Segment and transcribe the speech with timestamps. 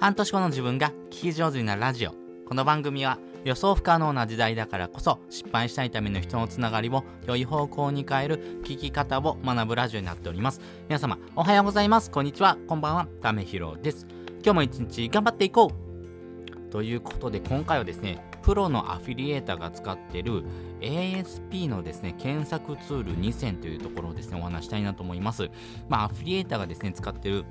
[0.00, 2.12] 半年後の自分が聞き上手になるラジオ。
[2.46, 10.60] この番組は予想不可能な時代だからこそ失敗したいための人のつながりを良い方向に変える聞き方を学ぶラジオになっております。
[10.88, 12.12] 皆様おはようございます。
[12.12, 12.56] こんにちは。
[12.68, 13.08] こんばんは。
[13.20, 14.06] ためひろです。
[14.44, 20.44] 今日も一日頑張っていこうということで今回はですね、プロのアフィリエーターが使っている
[20.80, 25.50] ASP のですね、検索ツール2選というところをですね、お話したいなと思います。
[25.88, 27.44] まあ、アフィリエーターがですね、使っている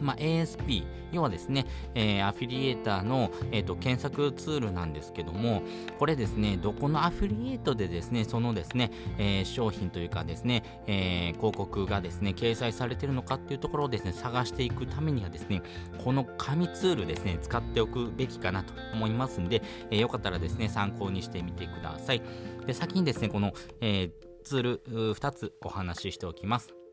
[0.00, 5.62] まあ、ASP、要はですね、えー、アフィリエーターの、えーと、検索ツールなんですけども、
[5.98, 15.62] これですね、どこのアフィリエイトでですね、そのですね、えー、商品というかですね、えー、広告がですね、掲載されているのかっていうところをですね、探していくためにはですね、
[16.02, 22.22] この紙ツールですね、使っておくべきかなと思いますんで、えー、よかったらですね、参考にしてみてください。
[22.66, 24.10] で、先にですね、この、えー、
[24.44, 26.83] ツール2つお話ししておきます。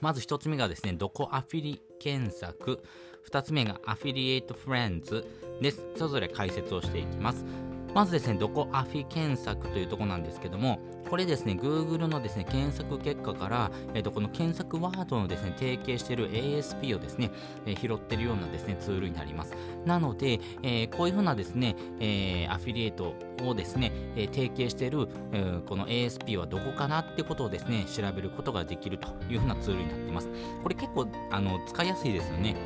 [0.00, 2.82] まず1つ目がですね、どこアフィリ検索。
[3.30, 5.26] 2つ目がアフィリエイトフレンズ
[5.62, 5.86] です。
[5.96, 7.44] それぞれ解説をしていきます。
[7.94, 17.30] まずですね、どこアフィ検索というところなんですけども、これですね、Google のですね、検索結果から、えっ、と、この検索ワードのですね、提携している ASP をですね、
[17.66, 19.54] えー、拾ってるようなですね、ツールになります。
[19.86, 23.14] なので、えー、こういうふうなですね、えアフィリエイト
[23.44, 30.28] をですね、え提携している、えこの ASP はどこかなってことをですね、調べることができるというふうなツールになっています。
[30.62, 32.56] これ結構、あの、使いやすいですよね。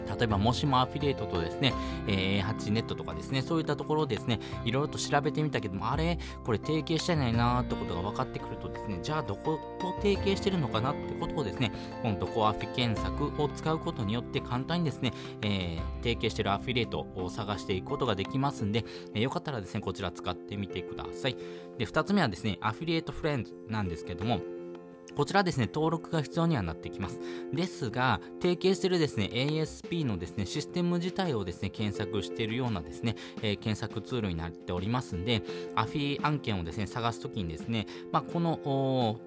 [0.00, 1.72] 例えばもしもアフィリエイトとですね、
[2.06, 11.72] えー、8ネットとかですね、そういったところをですね、いろいろと調べてみたけども、あれ、これ提携してないなーってことが分かってくるとですね、じゃあどこと提携してるのかなってことをですね、
[12.02, 18.84] このドコアフィ検索を使うことによって簡単にですね、えー、提携してるアフィリエイトを探していくことができますんで、
[19.14, 21.36] えー、よかったらですね、こちら使ってみてください。
[21.78, 24.40] で、2つ目はですね、アフィリエイトフレンズなんですけども、
[25.16, 27.20] こちらですね、登録が必要にはなってきます。
[27.52, 35.42] ですが、提携しているですね、ASP のですね、システム自体をですね、検索しているようなですね、えー、検索ツールになっておりますんで、
[35.74, 39.18] アフィ案件をですね、探すときにですね、まあ、この、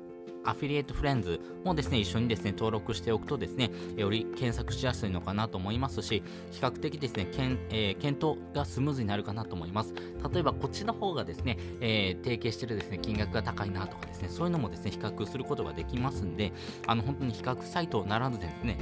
[0.47, 9.93] アフィリエイトフレンズもですね、一緒にですね、登録しておくとですね、より検索しやすいのかなと思いますし、比較的ですね、けんえー、検討がスムーズになるかなと思います。
[10.33, 16.53] 例えば、こっちの方がですね、えー、提携してるですね、金額が高いなとかですね、そういうのもですね、比較することができますんで、
[16.87, 18.77] あの、本当に比較サイトならずですね、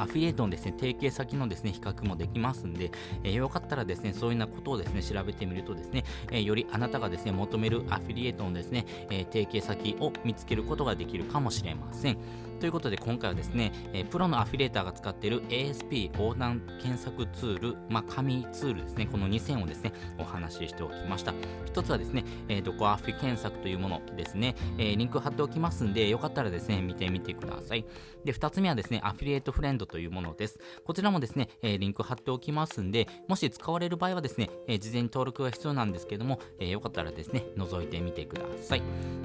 [0.00, 2.90] アフィリエイトのですね、提携先のですね、比較もできますんで、
[3.22, 12.18] えー、よかったらですね、そういうようなことをですね、調べてみるとですね、えー、よりあなたがですね、求めるアフィリエイトのですね、え、提携先を見つけることができるかもしれません。
[12.60, 21.32] ということで今回はですね、え、プロのアフィリエーターが使っている ASP 横断検索ツール、まあ、紙ツールですね、この2選をですね、お話ししておきました。
[21.72, 27.86] 1つはですね、えー、どこアフィ検索というものですね、えー、リンク貼っておきますんで、よかったらですね、見てみてください。
[28.26, 30.58] で、2つ目はですね、アフィリエイトフレンドというものです。
[30.84, 38.82] こちらもですね、えー、リンク貼っておきますんで、もし使われる場合はですね、えー、事前に登録が必要なんですけども、えー、よかったらですね、覗いてみてください。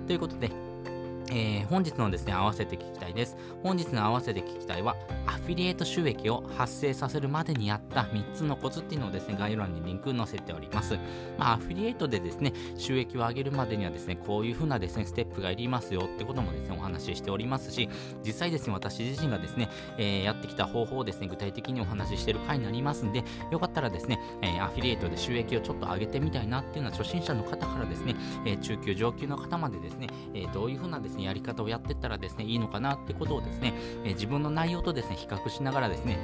[0.08, 0.75] ということで、
[1.32, 3.36] えー、本日のですね、合わせて聞きたいです。
[3.64, 10.98] 本日の合わせて聞きたいは、アフィリエイト収益を発生させるまでにあった3つのコツっていうのをですね、概要欄にリンク載せております。
[11.38, 17.90] まあ、アフィリエイトでですね、収益を上げるまでにはですね、こういう風なですね、ステップがいりますよってこともですね、お話ししておりますし、
[18.24, 28.16] 実際ですね、私自身がですね、えー、やってきた方法をですね、具体的にお話ししてる回になりますんで、よかったらですね、えー、アフィリエイトで収益をちょっと上げてみたいなっていうのは初心者の方からですね、
[28.46, 36.18] え中級上級の方までですね、えどういう風なですね、やり方をやってったらですね、いいのかなってことをですね、え自分の内容とですね、比較しながらですね、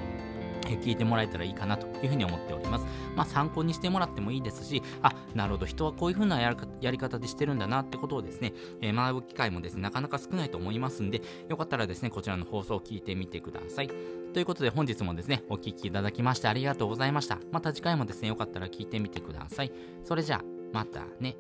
[0.78, 2.86] 聞いてもらえたらいいかなというふうに思っております。
[3.16, 6.56] まあ参考にしてもらってもいいですし、あ、なるほど、人はこういうふうなや
[6.92, 13.90] り方でしてるんだなってことをですね、えー、学ぶ機会もですね、なかなか少ないと思いますんで、よかったらですね、こちらの放送を聞いてみてください。
[14.34, 17.40] ということで本日もですね、お聴きいただきましてありがとうございました。
[17.52, 19.72] また次回もですね、よかったら聞いてみてください。
[20.04, 21.36] それじゃあ、またね。